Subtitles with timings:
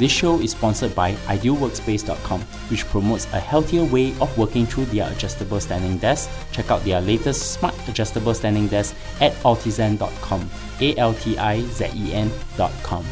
[0.00, 2.40] This show is sponsored by idealworkspace.com,
[2.72, 6.30] which promotes a healthier way of working through their adjustable standing desk.
[6.52, 10.48] Check out their latest smart adjustable standing desk at altizen.com.
[10.80, 13.04] A L T I Z E N.com.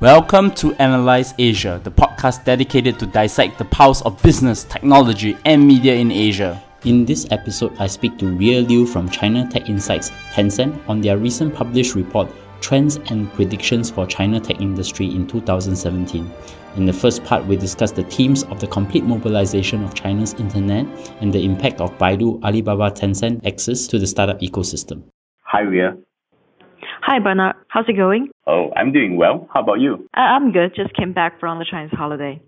[0.00, 5.64] Welcome to Analyse Asia, the podcast dedicated to dissect the pulse of business, technology, and
[5.64, 6.60] media in Asia.
[6.84, 11.18] In this episode, I speak to Ria Liu from China Tech Insights, Tencent, on their
[11.18, 12.28] recent published report,
[12.60, 16.30] Trends and Predictions for China Tech Industry in 2017.
[16.76, 20.86] In the first part, we discuss the themes of the complete mobilization of China's internet
[21.20, 25.02] and the impact of Baidu, Alibaba, Tencent access to the startup ecosystem.
[25.42, 25.96] Hi, Ria.
[27.02, 27.56] Hi, Bernard.
[27.68, 28.30] How's it going?
[28.46, 29.48] Oh, I'm doing well.
[29.52, 30.08] How about you?
[30.16, 30.74] Uh, I'm good.
[30.74, 32.40] Just came back from the Chinese holiday.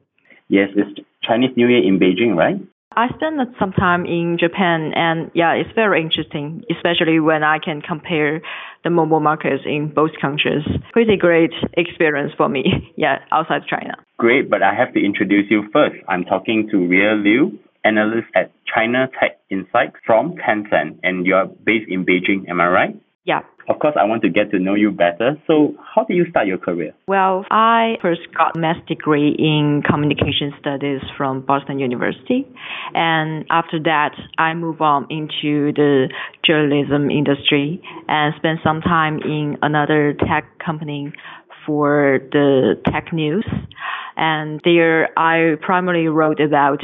[0.48, 2.60] Yes, it's Chinese New Year in Beijing, right?
[2.96, 7.80] I spent some time in Japan, and yeah, it's very interesting, especially when I can
[7.80, 8.42] compare
[8.82, 10.64] the mobile markets in both countries.
[10.92, 13.94] Pretty great experience for me, yeah, outside China.
[14.18, 15.96] Great, but I have to introduce you first.
[16.08, 21.88] I'm talking to Ria Liu, analyst at China Tech Insights from Tencent, and you're based
[21.88, 23.00] in Beijing, am I right?
[23.24, 23.40] Yeah.
[23.68, 25.36] Of course, I want to get to know you better.
[25.46, 26.92] So, how did you start your career?
[27.06, 32.46] Well, I first got a master's degree in communication studies from Boston University.
[32.94, 36.08] And after that, I moved on into the
[36.44, 41.12] journalism industry and spent some time in another tech company
[41.66, 43.46] for the tech news.
[44.20, 46.80] And there I primarily wrote about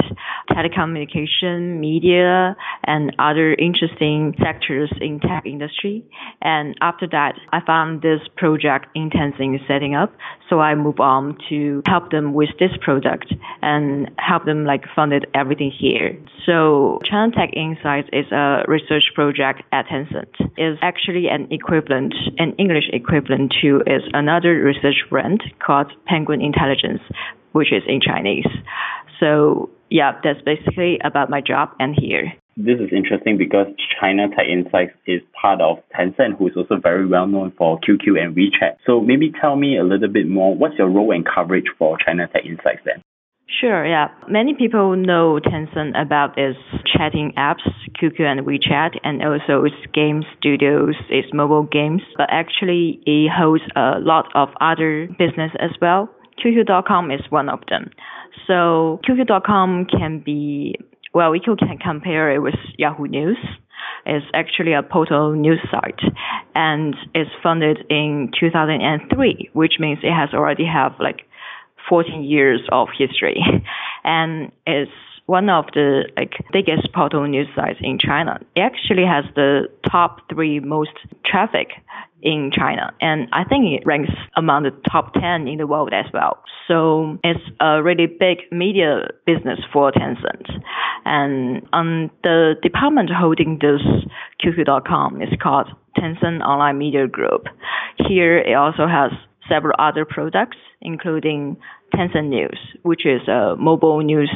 [0.49, 6.03] telecommunication, media, and other interesting sectors in tech industry.
[6.41, 10.15] And after that, I found this project Tencent in setting up.
[10.49, 15.27] So I moved on to help them with this product and help them like funded
[15.35, 16.17] everything here.
[16.45, 20.33] So China Tech Insights is a research project at Tencent.
[20.57, 27.01] It's actually an equivalent, an English equivalent to is another research brand called Penguin Intelligence,
[27.51, 28.47] which is in Chinese.
[29.19, 32.33] So yeah, that's basically about my job and here.
[32.57, 33.67] This is interesting because
[34.01, 38.19] China Tech Insights is part of Tencent, who is also very well known for QQ
[38.19, 38.77] and WeChat.
[38.85, 40.55] So maybe tell me a little bit more.
[40.55, 43.01] What's your role and coverage for China Tech Insights then?
[43.61, 44.09] Sure, yeah.
[44.27, 47.63] Many people know Tencent about its chatting apps,
[48.01, 52.01] QQ and WeChat, and also its game studios, its mobile games.
[52.17, 56.09] But actually, it holds a lot of other business as well.
[56.43, 57.91] QQ.com is one of them.
[58.45, 60.75] So QQ.com can be,
[61.13, 63.37] well, we can compare it with Yahoo News.
[64.05, 65.99] It's actually a portal news site
[66.55, 71.21] and it's funded in 2003, which means it has already have like
[71.89, 73.43] 14 years of history
[74.03, 74.91] and it's
[75.27, 78.39] one of the like biggest portal news sites in China.
[78.55, 81.67] It actually has the top three most traffic
[82.21, 86.05] in China, and I think it ranks among the top 10 in the world as
[86.13, 86.41] well.
[86.67, 90.49] So it's a really big media business for Tencent.
[91.05, 93.81] And um, the department holding this
[94.43, 95.67] QQ.com is called
[95.97, 97.47] Tencent Online Media Group.
[98.07, 99.11] Here it also has
[99.47, 101.57] several other products, including
[101.93, 104.31] Tencent News, which is a mobile news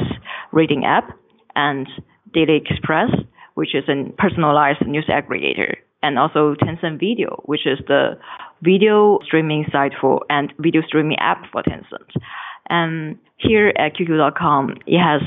[0.52, 1.16] reading app,
[1.54, 1.86] and
[2.32, 3.10] Daily Express,
[3.54, 8.18] which is a personalized news aggregator, and also Tencent Video, which is the
[8.62, 12.10] video streaming site for and video streaming app for Tencent.
[12.68, 15.22] And here at QQ.com, it has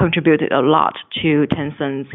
[0.00, 2.10] contributed a lot to Tencent's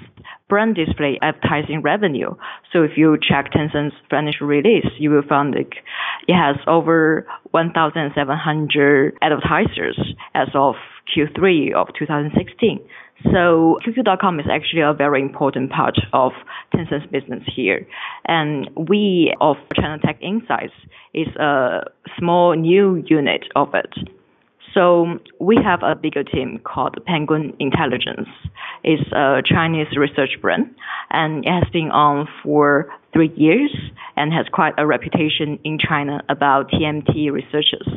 [0.49, 2.33] brand display advertising revenue.
[2.73, 5.75] So if you check Tencent's financial release, you will find like
[6.27, 9.99] it has over 1,700 advertisers
[10.33, 10.75] as of
[11.15, 12.79] Q3 of 2016.
[13.31, 16.31] So QQ.com is actually a very important part of
[16.73, 17.87] Tencent's business here.
[18.27, 20.73] And we of China Tech Insights
[21.13, 21.81] is a
[22.17, 23.93] small new unit of it.
[24.75, 28.27] So we have a bigger team called Penguin Intelligence.
[28.83, 30.75] It's a Chinese research brand
[31.11, 33.73] and it has been on for three years
[34.17, 37.87] and has quite a reputation in China about TMT researchers.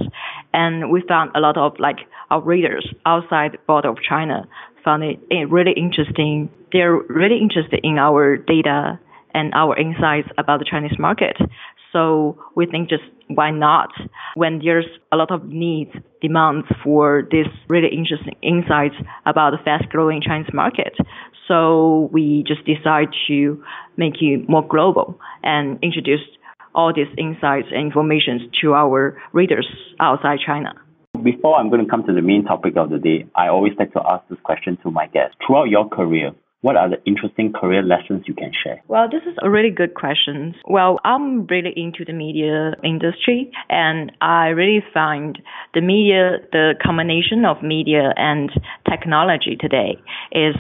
[0.55, 1.99] And we found a lot of like
[2.31, 4.49] our readers outside border of China
[4.85, 5.19] found it
[5.51, 6.49] really interesting.
[6.73, 9.01] They're really interested in our data
[9.35, 11.37] and our insights about the Chinese market.
[11.93, 13.91] So we think just why not
[14.35, 15.91] when there's a lot of needs,
[16.21, 18.95] demands for this really interesting insights
[19.27, 20.97] about the fast growing Chinese market.
[21.47, 23.63] So we just decide to
[23.97, 26.21] make it more global and introduce
[26.75, 29.67] all these insights and information to our readers
[30.01, 30.75] outside China.
[31.23, 33.93] Before I'm going to come to the main topic of the day, I always like
[33.95, 35.37] to ask this question to my guests.
[35.45, 38.83] Throughout your career, what are the interesting career lessons you can share?
[38.89, 40.55] Well, this is a really good question.
[40.67, 45.39] Well, I'm really into the media industry and I really find
[45.75, 48.51] the media, the combination of media and
[48.89, 49.99] technology today
[50.33, 50.57] is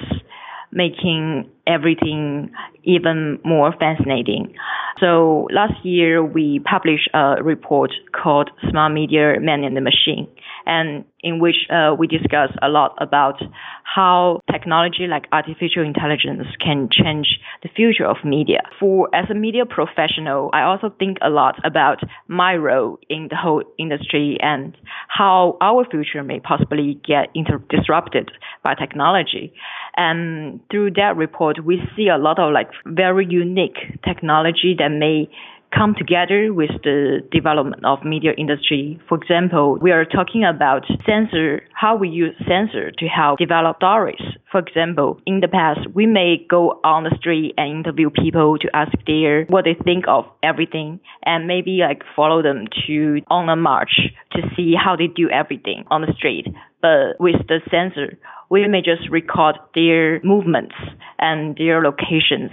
[0.78, 2.50] making everything
[2.84, 4.54] even more fascinating.
[5.00, 10.26] So last year we published a report called Smart Media Man and the Machine
[10.66, 13.42] and in which uh, we discuss a lot about
[13.82, 18.60] how technology like artificial intelligence can change the future of media.
[18.78, 21.98] For as a media professional, I also think a lot about
[22.28, 24.76] my role in the whole industry and
[25.08, 28.30] how our future may possibly get inter- disrupted
[28.62, 29.52] by technology.
[29.98, 35.28] And through that report, we see a lot of like very unique technology that may
[35.74, 39.00] come together with the development of media industry.
[39.08, 44.20] For example, we are talking about sensor, how we use sensor to help develop stories.
[44.50, 48.68] For example, in the past, we may go on the street and interview people to
[48.74, 53.56] ask their what they think of everything and maybe like follow them to on a
[53.56, 54.00] march
[54.32, 56.46] to see how they do everything on the street.
[56.80, 58.18] But with the sensor,
[58.50, 60.74] we may just record their movements
[61.18, 62.50] and their locations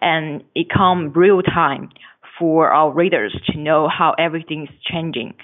[0.00, 1.88] and it come real time
[2.38, 5.34] for our readers to know how everything is changing.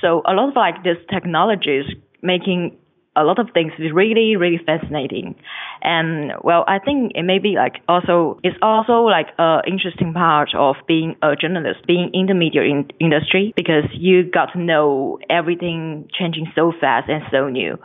[0.00, 1.86] So a lot of like this technology is
[2.22, 2.76] making
[3.16, 5.34] a lot of things really, really fascinating.
[5.82, 10.50] And well, I think it may be like also, it's also like a interesting part
[10.54, 15.18] of being a journalist, being in the media in- industry, because you got to know
[15.28, 17.76] everything changing so fast and so new.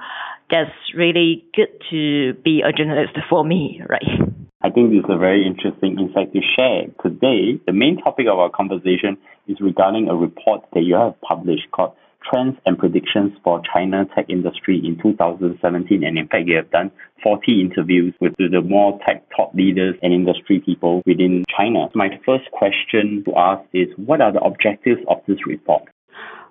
[0.52, 4.43] That's really good to be a journalist for me, right?
[4.66, 6.84] I think this is a very interesting insight to share.
[7.04, 11.70] Today, the main topic of our conversation is regarding a report that you have published
[11.74, 11.92] called
[12.24, 16.06] Trends and Predictions for China Tech Industry in 2017.
[16.06, 20.14] And in fact, you have done 40 interviews with the more tech top leaders and
[20.14, 21.90] industry people within China.
[21.94, 25.84] My first question to ask is, what are the objectives of this report?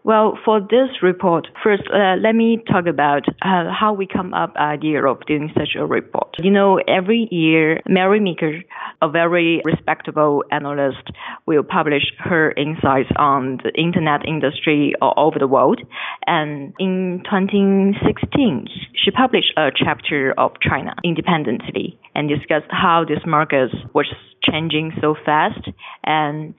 [0.05, 4.57] Well, for this report, first, uh, let me talk about uh, how we come up
[4.57, 6.35] idea of doing such a report.
[6.41, 8.63] You know, every year, Mary Meeker,
[9.01, 11.09] a very respectable analyst,
[11.47, 15.81] will publish her insights on the internet industry all over the world.
[16.27, 18.67] And in 2016,
[19.05, 24.07] she published a chapter of China independently and discussed how this market was
[24.43, 25.69] changing so fast
[26.05, 26.55] and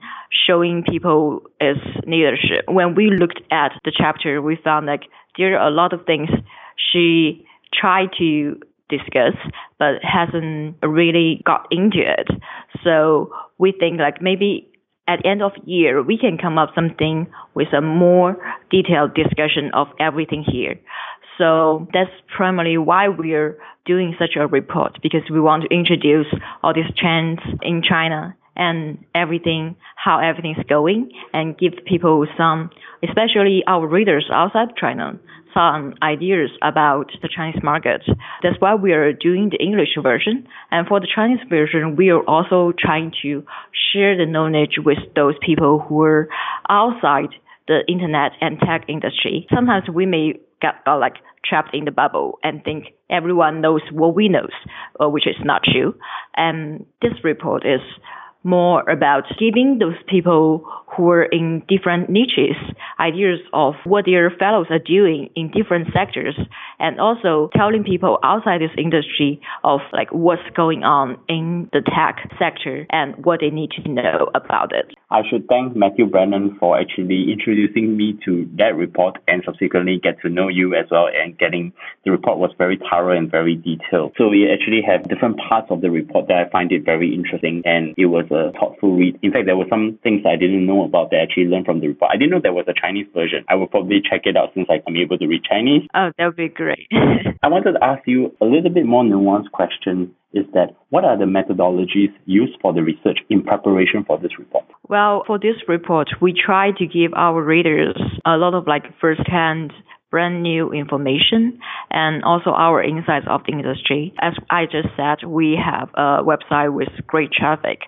[0.46, 2.64] showing people its leadership.
[2.68, 5.02] When we looked at the chapter, we found like
[5.38, 6.28] there are a lot of things
[6.92, 8.58] she tried to
[8.88, 9.34] discuss,
[9.78, 12.28] but hasn't really got into it.
[12.82, 14.68] So we think like maybe
[15.06, 18.36] at the end of year, we can come up something with a more
[18.70, 20.80] detailed discussion of everything here.
[21.38, 26.26] So that's primarily why we're doing such a report because we want to introduce
[26.62, 32.70] all these trends in China and everything, how everything's going and give people some,
[33.02, 35.18] especially our readers outside China,
[35.52, 38.02] some ideas about the Chinese market.
[38.42, 40.46] That's why we are doing the English version.
[40.70, 43.44] And for the Chinese version, we are also trying to
[43.92, 46.28] share the knowledge with those people who are
[46.68, 47.30] outside
[47.68, 49.46] the internet and tech industry.
[49.54, 51.14] Sometimes we may get uh, like
[51.44, 54.46] trapped in the bubble and think everyone knows what we know,
[55.00, 55.94] uh, which is not true.
[56.36, 57.80] And this report is
[58.44, 60.64] more about giving those people
[60.94, 62.56] who are in different niches
[63.00, 66.38] ideas of what their fellows are doing in different sectors
[66.78, 72.30] and also telling people outside this industry of like what's going on in the tech
[72.38, 74.94] sector and what they need to know about it.
[75.10, 80.20] I should thank Matthew Brennan for actually introducing me to that report and subsequently get
[80.22, 81.72] to know you as well and getting
[82.04, 84.12] the report was very thorough and very detailed.
[84.18, 87.62] So we actually have different parts of the report that I find it very interesting
[87.64, 89.18] and it was a thoughtful read.
[89.22, 91.80] In fact, there were some things I didn't know about that I actually learned from
[91.80, 92.10] the report.
[92.12, 93.44] I didn't know there was a Chinese version.
[93.48, 95.86] I will probably check it out since I'm able to read Chinese.
[95.94, 96.63] Oh, that would be great.
[97.42, 101.16] I wanted to ask you a little bit more nuanced question is that what are
[101.16, 104.64] the methodologies used for the research in preparation for this report?
[104.88, 109.72] Well, for this report, we try to give our readers a lot of like first-hand
[110.10, 111.58] brand new information
[111.90, 114.14] and also our insights of the industry.
[114.20, 117.80] As I just said, we have a website with great traffic.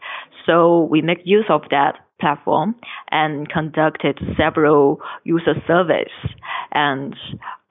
[0.45, 2.75] So we make use of that platform
[3.11, 6.11] and conducted several user surveys
[6.73, 7.14] and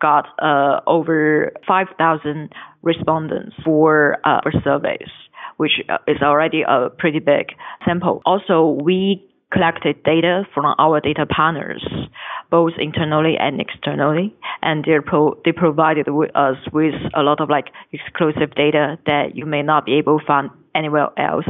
[0.05, 2.49] got uh, over 5,000
[2.83, 5.09] respondents for uh, our surveys,
[5.57, 7.45] which uh, is already a pretty big
[7.85, 8.21] sample.
[8.23, 11.83] Also, we collected data from our data partners
[12.51, 14.33] both internally and externally.
[14.61, 19.63] And pro- they provided us with a lot of like exclusive data that you may
[19.63, 21.49] not be able to find anywhere else.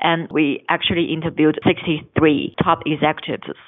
[0.00, 3.58] And we actually interviewed 63 top executives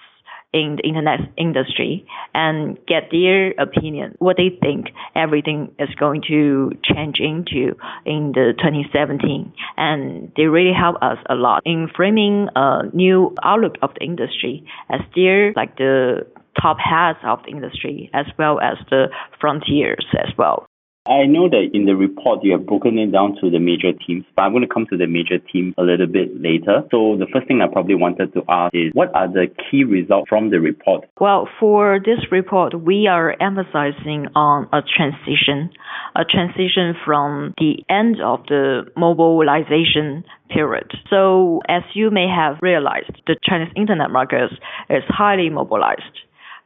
[0.55, 6.71] in the internet industry and get their opinion, what they think everything is going to
[6.85, 7.75] change into
[8.07, 9.53] in the 2017.
[9.77, 14.65] And they really help us a lot in framing a new outlook of the industry
[14.89, 16.25] as they're like the
[16.63, 19.07] top heads of the industry as well as the
[19.41, 20.67] frontiers as well.
[21.07, 24.25] I know that in the report you have broken it down to the major teams,
[24.35, 26.81] but I'm going to come to the major teams a little bit later.
[26.91, 30.31] So the first thing I probably wanted to ask is what are the key results
[30.31, 31.05] from the report?
[31.21, 35.69] Well, for this report, we are emphasizing on a transition,
[36.17, 40.91] a transition from the end of the mobilization period.
[41.11, 44.53] So as you may have realized, the Chinese internet market
[44.89, 46.17] is highly mobilized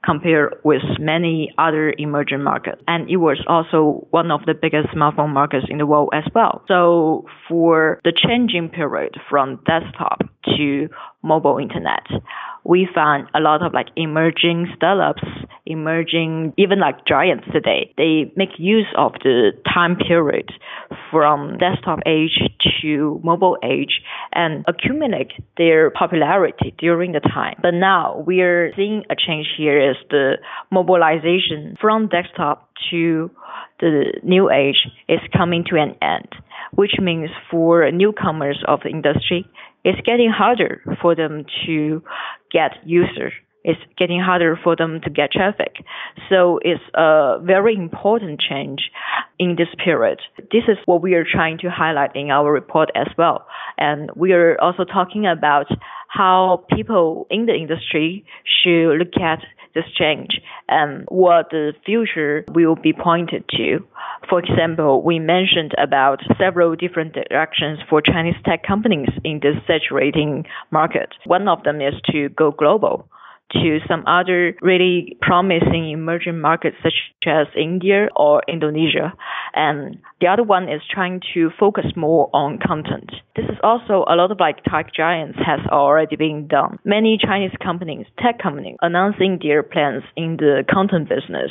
[0.04, 2.82] compared with many other emerging markets.
[2.86, 6.62] And it was also one of the biggest smartphone markets in the world as well.
[6.68, 10.22] So for the changing period from desktop
[10.56, 10.88] to
[11.22, 12.06] mobile internet,
[12.64, 15.22] we found a lot of like emerging startups,
[15.64, 17.92] emerging even like giants today.
[17.96, 20.50] They make use of the time period
[21.10, 22.38] from desktop age
[22.82, 24.00] to mobile age
[24.32, 27.56] and accumulate their popularity during the time.
[27.62, 30.34] But now we're seeing a change here is the
[30.70, 33.30] mobilization from desktop to
[33.80, 36.28] the new age is coming to an end,
[36.74, 39.46] which means for newcomers of the industry,
[39.84, 42.02] it's getting harder for them to
[42.52, 43.32] get users.
[43.64, 45.76] It's getting harder for them to get traffic.
[46.30, 48.90] So it's a very important change
[49.38, 50.20] in this period.
[50.52, 53.46] This is what we are trying to highlight in our report as well.
[53.76, 55.66] And we are also talking about
[56.08, 58.24] how people in the industry
[58.62, 59.40] should look at
[59.74, 63.86] this change and what the future will be pointed to.
[64.28, 70.44] For example, we mentioned about several different directions for Chinese tech companies in this saturating
[70.70, 71.10] market.
[71.24, 73.08] One of them is to go global
[73.52, 76.94] to some other really promising emerging markets such
[77.26, 79.12] as India or Indonesia.
[79.54, 83.10] And the other one is trying to focus more on content.
[83.36, 86.78] This is also a lot of like tech giants has already been done.
[86.84, 91.50] Many Chinese companies, tech companies, announcing their plans in the content business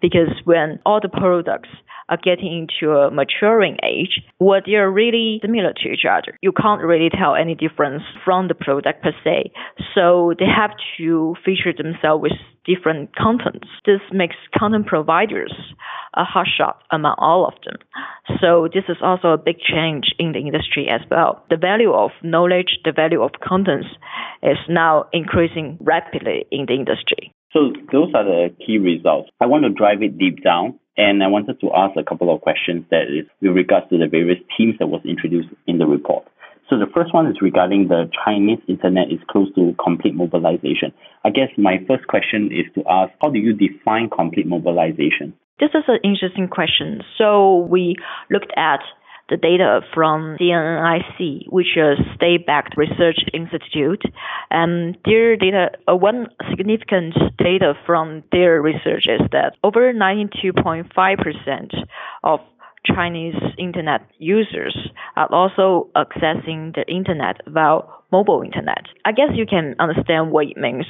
[0.00, 1.68] because when all the products
[2.10, 6.36] are getting into a maturing age, what they are really similar to each other.
[6.42, 9.52] You can't really tell any difference from the product per se.
[9.94, 12.32] So they have to feature themselves with
[12.66, 13.68] different contents.
[13.86, 15.54] This makes content providers
[16.14, 17.76] a hot shot among all of them.
[18.40, 21.44] So this is also a big change in the industry as well.
[21.48, 23.86] The value of knowledge, the value of contents
[24.42, 27.32] is now increasing rapidly in the industry.
[27.52, 29.30] So those are the key results.
[29.40, 32.40] I want to drive it deep down and I wanted to ask a couple of
[32.40, 36.24] questions that is with regards to the various teams that was introduced in the report.
[36.68, 40.92] So the first one is regarding the Chinese internet is close to complete mobilization.
[41.24, 45.34] I guess my first question is to ask, how do you define complete mobilization?
[45.58, 47.02] This is an interesting question.
[47.18, 47.96] So we
[48.30, 48.80] looked at
[49.30, 54.02] the data from CNNIC, which is a state-backed research institute.
[54.50, 61.74] And their data, uh, one significant data from their research is that over 92.5%
[62.24, 62.40] of
[62.84, 64.76] Chinese internet users
[65.16, 68.86] are also accessing the internet via mobile internet.
[69.04, 70.86] I guess you can understand what it means.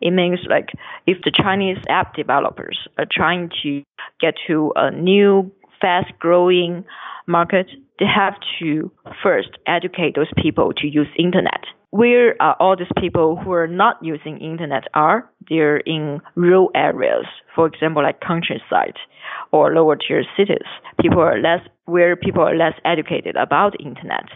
[0.00, 0.70] It means like
[1.06, 3.82] if the Chinese app developers are trying to
[4.20, 6.84] get to a new fast growing
[7.26, 7.66] market,
[7.98, 8.90] they have to
[9.22, 11.64] first educate those people to use internet.
[11.94, 15.30] Where are all these people who are not using internet are?
[15.48, 17.24] They're in rural areas,
[17.54, 18.96] for example, like countryside
[19.52, 20.66] or lower tier cities.
[21.00, 24.26] People are less where people are less educated about internet.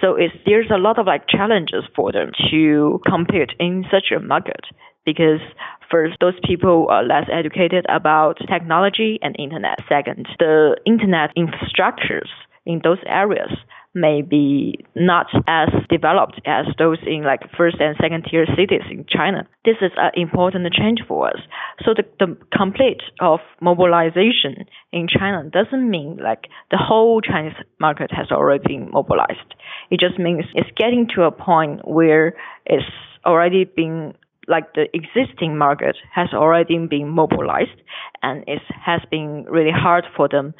[0.00, 4.18] So it's there's a lot of like challenges for them to compete in such a
[4.18, 4.64] market
[5.06, 5.40] because
[5.88, 9.78] first, those people are less educated about technology and internet.
[9.88, 12.30] Second, the internet infrastructures
[12.66, 13.52] in those areas
[13.94, 19.04] may be not as developed as those in like first and second tier cities in
[19.08, 19.48] China.
[19.64, 21.40] This is an important change for us.
[21.84, 28.10] So the, the complete of mobilization in China doesn't mean like the whole Chinese market
[28.12, 29.54] has already been mobilized.
[29.90, 32.34] It just means it's getting to a point where
[32.66, 32.84] it's
[33.24, 34.14] already been
[34.48, 37.82] like the existing market has already been mobilized
[38.22, 40.54] and it has been really hard for them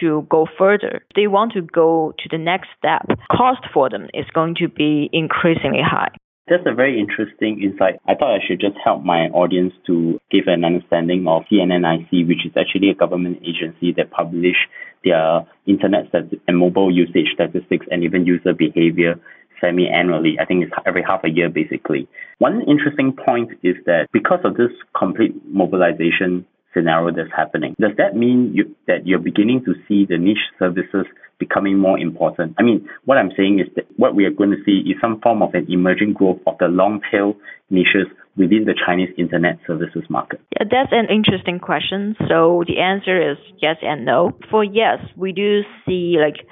[0.00, 1.04] to go further.
[1.14, 3.06] They want to go to the next step.
[3.30, 6.12] Cost for them is going to be increasingly high.
[6.46, 7.94] That's a very interesting insight.
[8.06, 12.44] I thought I should just help my audience to give an understanding of CNNIC, which
[12.44, 14.56] is actually a government agency that publish
[15.04, 16.12] their internet
[16.46, 19.18] and mobile usage statistics and even user behavior
[19.60, 20.36] semi-annually.
[20.38, 22.08] I think it's every half a year basically.
[22.38, 28.16] One interesting point is that because of this complete mobilization scenario that's happening, does that
[28.16, 31.06] mean you, that you're beginning to see the niche services
[31.38, 32.54] becoming more important?
[32.58, 35.20] I mean, what I'm saying is that what we are going to see is some
[35.20, 37.34] form of an emerging growth of the long tail
[37.70, 40.40] niches within the Chinese internet services market?
[40.52, 42.16] Yeah, that's an interesting question.
[42.28, 44.32] So the answer is yes and no.
[44.50, 46.46] For yes, we do see like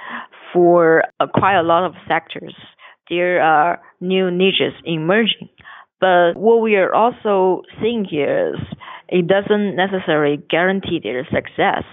[0.52, 2.54] for uh, quite a lot of sectors,
[3.08, 5.48] there are new niches emerging.
[6.00, 8.60] But what we are also seeing here is
[9.11, 11.83] it doesn't necessarily guarantee their success.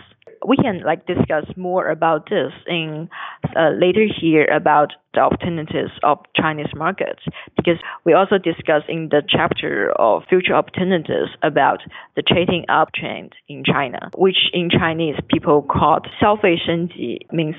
[0.47, 3.09] We can like discuss more about this in
[3.57, 7.23] uh, later here about the opportunities of Chinese markets
[7.57, 11.81] because we also discuss in the chapter of future opportunities about
[12.17, 17.57] the trading up trend in China, which in Chinese people called 消费升级 means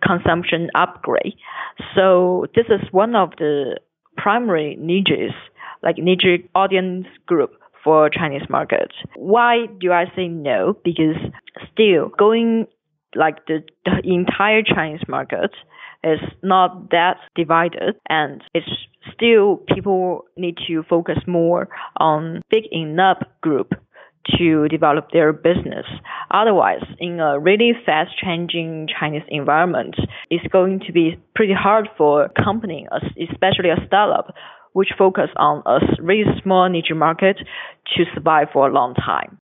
[0.00, 1.36] consumption upgrade.
[1.94, 3.78] So this is one of the
[4.16, 5.32] primary niches,
[5.82, 7.52] like niche audience group
[7.83, 8.91] for Chinese market.
[9.15, 10.77] Why do I say no?
[10.83, 11.15] Because
[11.71, 12.67] still going
[13.15, 15.51] like the, the entire Chinese market
[16.03, 18.69] is not that divided and it's
[19.13, 21.67] still people need to focus more
[21.97, 23.73] on big enough group
[24.37, 25.85] to develop their business.
[26.31, 29.95] Otherwise, in a really fast changing Chinese environment,
[30.29, 32.87] it's going to be pretty hard for a company,
[33.31, 34.33] especially a startup,
[34.73, 37.37] which focus on a really small niche market
[37.95, 39.37] to survive for a long time.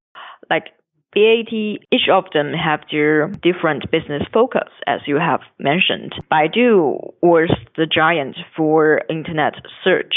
[0.50, 0.66] Like
[1.14, 6.14] BAT, each of them have their different business focus, as you have mentioned.
[6.32, 10.16] Baidu was the giant for internet search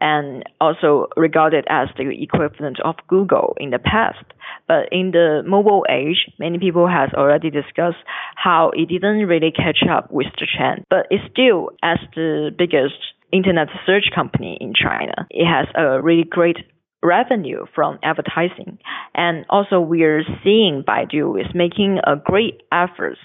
[0.00, 4.24] and also regarded as the equivalent of Google in the past.
[4.66, 8.02] But in the mobile age, many people has already discussed
[8.34, 12.98] how it didn't really catch up with the trend, but it's still as the biggest
[13.32, 15.26] internet search company in China.
[15.30, 16.56] It has a really great
[17.02, 18.78] revenue from advertising.
[19.14, 23.20] And also we are seeing Baidu is making a great efforts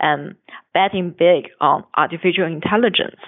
[0.00, 0.34] and
[0.74, 3.20] betting big on artificial intelligence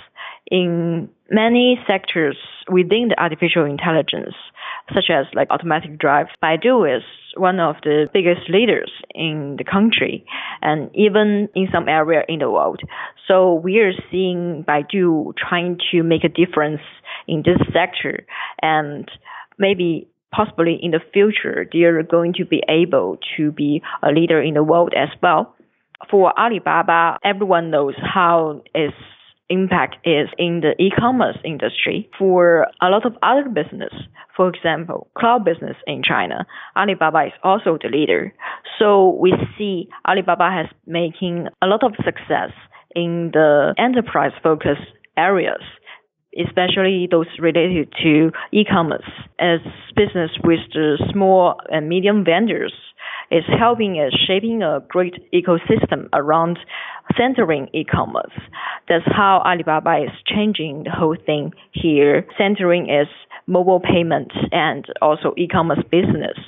[0.51, 2.37] in many sectors
[2.71, 4.35] within the artificial intelligence,
[4.93, 6.31] such as like automatic drives.
[6.43, 7.03] Baidu is
[7.37, 10.25] one of the biggest leaders in the country
[10.63, 12.81] and even in some area in the world.
[13.27, 16.83] So we are seeing Baidu trying to make a difference
[17.27, 18.27] in this sector
[18.61, 19.11] and
[19.59, 24.41] maybe possibly in the future they are going to be able to be a leader
[24.41, 25.55] in the world as well.
[26.11, 28.95] For Alibaba, everyone knows how its
[29.49, 32.11] impact is in the e-commerce industry.
[32.19, 33.93] For a lot of other business,
[34.37, 38.35] for example, cloud business in China, Alibaba is also the leader.
[38.79, 42.51] So we see Alibaba has making a lot of success
[42.95, 44.79] in the enterprise focus
[45.17, 45.63] areas
[46.39, 49.61] especially those related to e-commerce as
[49.97, 52.73] business with the small and medium vendors
[53.31, 56.59] is helping us shaping a great ecosystem around
[57.17, 58.33] centering e-commerce.
[58.89, 63.11] That's how Alibaba is changing the whole thing here, centering its
[63.47, 66.39] mobile payments and also e-commerce business.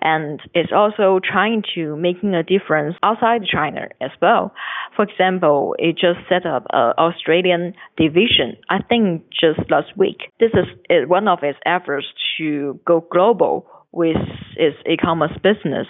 [0.00, 4.52] And it's also trying to making a difference outside China as well.
[4.96, 10.18] For example, it just set up an Australian division, I think just last week.
[10.40, 10.50] This
[10.90, 12.06] is one of its efforts
[12.38, 14.16] to go global with
[14.56, 15.86] its e-commerce business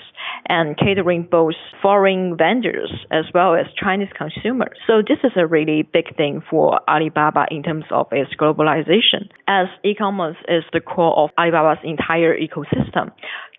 [0.48, 4.76] and catering both foreign vendors as well as Chinese consumers.
[4.86, 9.68] So this is a really big thing for Alibaba in terms of its globalization as
[9.84, 13.10] e-commerce is the core of Alibaba's entire ecosystem.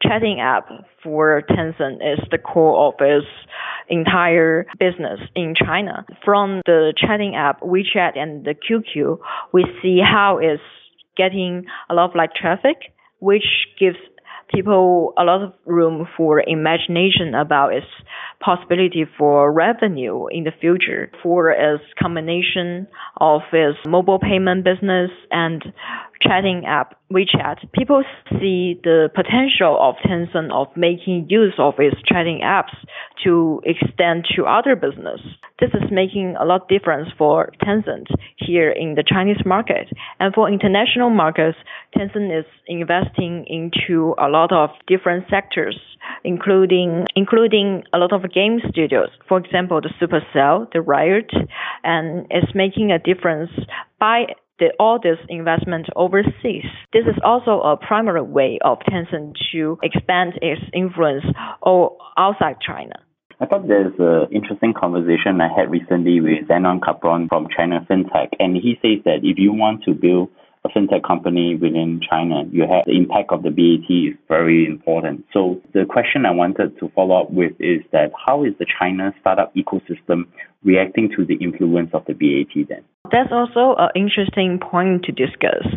[0.01, 0.67] chatting app
[1.01, 3.27] for Tencent is the core of its
[3.89, 6.05] entire business in China.
[6.23, 9.19] From the chatting app WeChat and the QQ,
[9.53, 10.61] we see how it's
[11.15, 13.97] getting a lot of like traffic, which gives
[14.49, 17.87] people a lot of room for imagination about its
[18.39, 25.63] possibility for revenue in the future for its combination of its mobile payment business and
[26.23, 32.41] chatting app WeChat, people see the potential of Tencent of making use of its chatting
[32.43, 32.73] apps
[33.23, 35.19] to extend to other business.
[35.59, 38.07] This is making a lot of difference for Tencent
[38.37, 39.87] here in the Chinese market.
[40.19, 41.57] And for international markets,
[41.95, 45.79] Tencent is investing into a lot of different sectors,
[46.23, 49.09] including including a lot of game studios.
[49.29, 51.31] For example, the Supercell, the Riot,
[51.83, 53.51] and it's making a difference
[53.99, 56.65] by the, all this investment overseas.
[56.91, 61.25] This is also a primary way of Tencent to expand its influence
[62.17, 62.95] outside China.
[63.39, 68.29] I thought there's an interesting conversation I had recently with Zennon Kapron from China FinTech,
[68.39, 70.29] and he says that if you want to build
[70.65, 75.25] a fintech company within China, you have the impact of the BAT is very important.
[75.33, 79.13] So the question I wanted to follow up with is that how is the China
[79.19, 80.23] startup ecosystem
[80.63, 82.83] reacting to the influence of the BAT then?
[83.13, 85.67] That's also an interesting point to discuss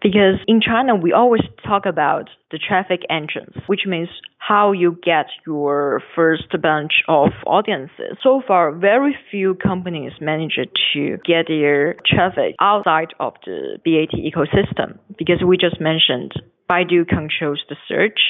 [0.00, 5.26] because in China, we always talk about the traffic entrance, which means how you get
[5.46, 8.16] your first bunch of audiences.
[8.22, 10.58] So far, very few companies manage
[10.94, 16.32] to get their traffic outside of the BAT ecosystem because we just mentioned
[16.70, 18.20] Baidu controls the search.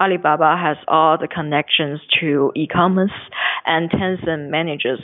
[0.00, 3.12] Alibaba has all the connections to e-commerce
[3.64, 4.98] and Tencent manages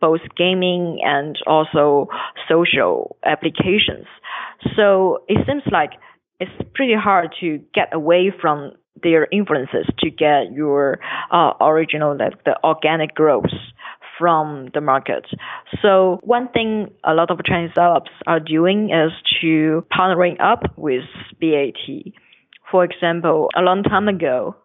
[0.00, 2.08] both gaming and also
[2.48, 4.06] social applications.
[4.76, 5.90] So it seems like
[6.40, 10.98] it's pretty hard to get away from their influences to get your
[11.32, 13.50] uh, original, like the organic growth
[14.18, 15.24] from the market.
[15.80, 21.04] So one thing a lot of Chinese startups are doing is to partnering up with
[21.40, 22.12] BAT.
[22.70, 24.56] For example, a long time ago,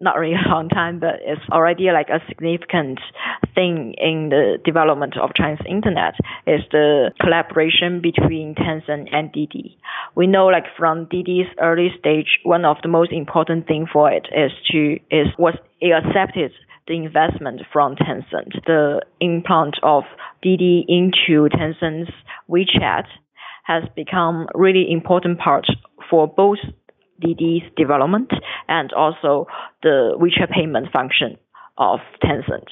[0.00, 2.98] not really a long time, but it's already like a significant
[3.54, 6.14] thing in the development of Chinese internet
[6.46, 9.78] is the collaboration between Tencent and Didi.
[10.14, 14.26] We know like from Didi's early stage, one of the most important thing for it
[14.34, 16.52] is to, is was it accepted
[16.88, 18.52] the investment from Tencent.
[18.66, 20.04] The implant of
[20.42, 22.10] Didi into Tencent's
[22.48, 23.04] WeChat
[23.64, 25.66] has become really important part
[26.10, 26.58] for both
[27.20, 28.30] Didi's development
[28.68, 29.46] and also
[29.82, 31.36] the WeChat payment function
[31.78, 32.68] of Tencent.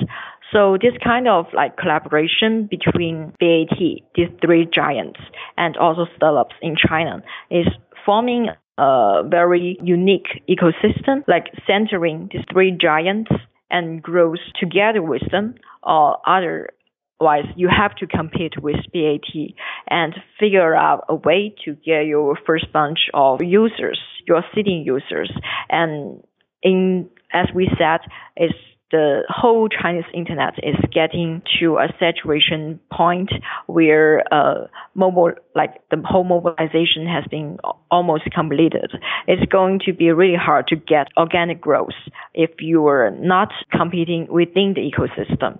[0.52, 3.78] So this kind of like collaboration between BAT,
[4.14, 5.20] these three giants,
[5.56, 7.66] and also startups in China is
[8.04, 13.30] forming a very unique ecosystem, like centering these three giants
[13.70, 16.70] and grows together with them or other
[17.20, 19.34] Otherwise, you have to compete with BAT
[19.88, 25.32] and figure out a way to get your first bunch of users, your sitting users.
[25.68, 26.22] And
[26.62, 28.00] in, as we said,
[28.36, 28.52] is
[28.90, 33.30] the whole Chinese internet is getting to a saturation point
[33.66, 37.58] where uh, mobile, like the whole mobilization has been
[37.90, 38.92] almost completed.
[39.26, 41.98] It's going to be really hard to get organic growth
[42.32, 45.58] if you are not competing within the ecosystem.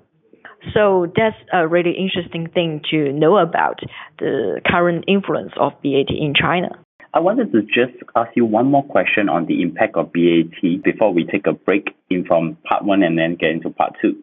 [0.74, 3.80] So that's a really interesting thing to know about
[4.18, 6.70] the current influence of BAT in China.
[7.14, 11.12] I wanted to just ask you one more question on the impact of BAT before
[11.12, 14.16] we take a break in from part one and then get into part two.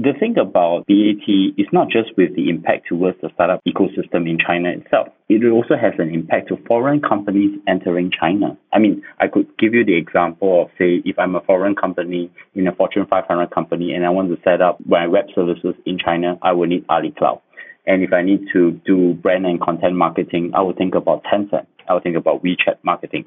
[0.00, 1.26] The thing about BAT
[1.58, 5.08] is not just with the impact towards the startup ecosystem in China itself.
[5.28, 8.56] It also has an impact to foreign companies entering China.
[8.72, 12.30] I mean, I could give you the example of, say, if I'm a foreign company
[12.54, 15.98] in a Fortune 500 company and I want to set up my web services in
[15.98, 17.40] China, I will need AliCloud.
[17.88, 21.66] And if I need to do brand and content marketing, I will think about Tencent.
[21.88, 23.24] I will think about WeChat marketing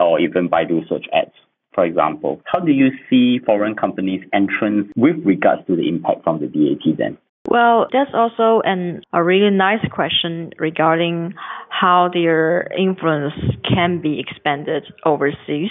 [0.00, 1.30] or even Baidu search ads
[1.78, 2.40] for example.
[2.44, 6.98] How do you see foreign companies' entrance with regards to the impact from the BAT
[6.98, 7.16] then?
[7.48, 11.34] Well, that's also an, a really nice question regarding
[11.68, 15.70] how their influence can be expanded overseas.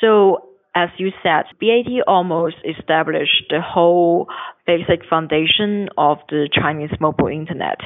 [0.00, 4.28] So, as you said, BAT almost established the whole
[4.68, 7.78] basic foundation of the Chinese mobile internet.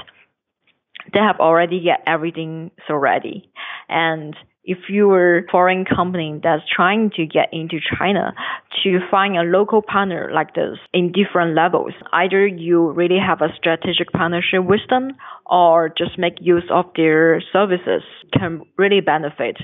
[1.14, 3.50] They have already got everything so ready.
[3.88, 4.37] And
[4.68, 8.35] if you're a foreign company that's trying to get into China
[8.83, 13.48] to find a local partner like this in different levels, either you really have a
[13.57, 15.12] strategic partnership with them
[15.46, 18.02] or just make use of their services
[18.35, 19.57] can really benefit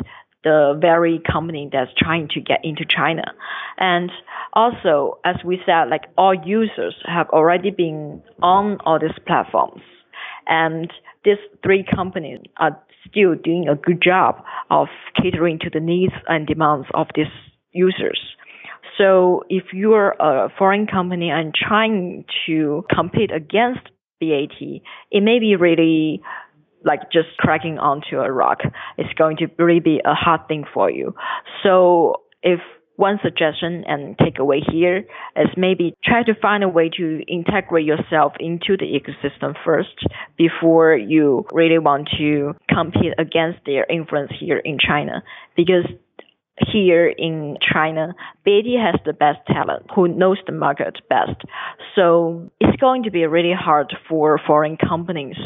[0.42, 3.24] the very company that's trying to get into China.
[3.76, 4.10] And
[4.54, 9.82] also, as we said, like all users have already been on all these platforms.
[10.46, 10.92] And
[11.24, 12.78] these three companies are
[13.09, 14.88] still doing a good job of
[15.20, 17.26] catering to the needs and demands of these
[17.72, 18.20] users.
[18.98, 23.80] So if you're a foreign company and trying to compete against
[24.20, 24.61] BAT,
[25.11, 26.22] it may be really
[26.85, 28.59] like just cracking onto a rock.
[28.98, 31.14] It's going to really be a hard thing for you.
[31.62, 32.61] So if
[32.96, 34.98] one suggestion and takeaway here
[35.37, 40.96] is maybe try to find a way to integrate yourself into the ecosystem first before
[40.96, 45.22] you really want to compete against their influence here in China.
[45.57, 45.85] Because
[46.72, 48.14] here in China,
[48.44, 51.42] BAT has the best talent who knows the market best.
[51.94, 55.36] So it's going to be really hard for foreign companies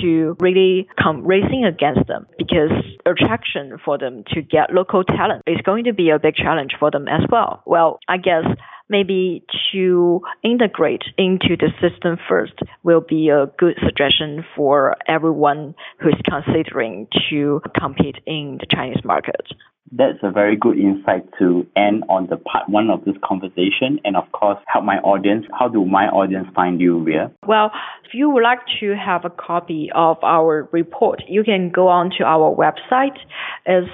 [0.00, 2.70] to really come racing against them because
[3.06, 6.90] attraction for them to get local talent is going to be a big challenge for
[6.90, 7.62] them as well.
[7.66, 8.44] Well, I guess
[8.88, 16.20] maybe to integrate into the system first will be a good suggestion for everyone who's
[16.28, 19.46] considering to compete in the Chinese market
[19.92, 24.16] that's a very good insight to end on the part one of this conversation and
[24.16, 25.44] of course help my audience.
[25.58, 27.30] How do my audience find you, Ria?
[27.46, 27.70] Well,
[28.04, 32.10] if you would like to have a copy of our report, you can go on
[32.18, 33.18] to our website.
[33.66, 33.90] It's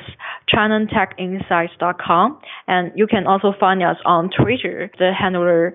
[0.54, 5.74] ChinaTechInsights.com and you can also find us on Twitter, the handler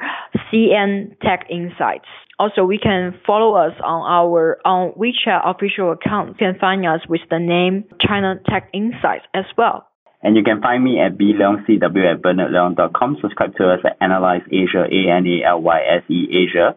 [0.51, 2.05] CN Tech Insights.
[2.37, 6.29] Also, we can follow us on our on WeChat official account.
[6.29, 9.87] You can find us with the name China Tech Insights as well.
[10.25, 13.17] And you can find me at bleongcw at bernardleong.com.
[13.21, 16.75] Subscribe to us at Analyse Asia, A-N-A-L-Y-S-E Asia.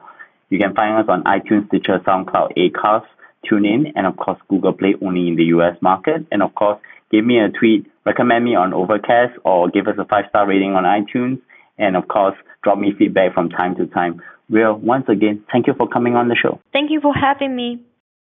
[0.50, 3.06] You can find us on iTunes, Stitcher, SoundCloud, Acast,
[3.50, 6.26] TuneIn, and of course Google Play only in the US market.
[6.30, 6.78] And of course,
[7.11, 10.84] give me a tweet, recommend me on Overcast, or give us a five-star rating on
[10.84, 11.40] iTunes.
[11.78, 14.20] And of course, drop me feedback from time to time.
[14.50, 16.61] Will, once again, thank you for coming on the show.
[16.74, 17.80] Thank you for having me.